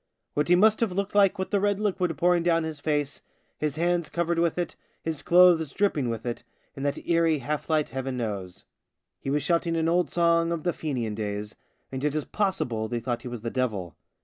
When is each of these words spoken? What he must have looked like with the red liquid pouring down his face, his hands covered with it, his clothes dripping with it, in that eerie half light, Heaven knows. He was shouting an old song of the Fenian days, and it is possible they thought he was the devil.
What 0.33 0.47
he 0.47 0.55
must 0.55 0.79
have 0.79 0.91
looked 0.91 1.13
like 1.13 1.37
with 1.37 1.51
the 1.51 1.59
red 1.59 1.79
liquid 1.79 2.17
pouring 2.17 2.41
down 2.41 2.63
his 2.63 2.79
face, 2.79 3.21
his 3.59 3.75
hands 3.75 4.09
covered 4.09 4.39
with 4.39 4.57
it, 4.57 4.75
his 5.03 5.21
clothes 5.21 5.75
dripping 5.75 6.09
with 6.09 6.25
it, 6.25 6.43
in 6.75 6.81
that 6.81 7.07
eerie 7.07 7.37
half 7.37 7.69
light, 7.69 7.89
Heaven 7.89 8.17
knows. 8.17 8.65
He 9.19 9.29
was 9.29 9.43
shouting 9.43 9.75
an 9.75 9.87
old 9.87 10.09
song 10.09 10.51
of 10.51 10.63
the 10.63 10.73
Fenian 10.73 11.13
days, 11.13 11.55
and 11.91 12.03
it 12.03 12.15
is 12.15 12.25
possible 12.25 12.87
they 12.87 12.99
thought 12.99 13.21
he 13.21 13.27
was 13.27 13.41
the 13.41 13.51
devil. 13.51 13.95